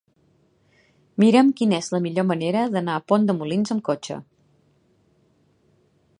[1.23, 4.19] Mira'm quina és la millor manera d'anar a Pont de Molins amb cotxe.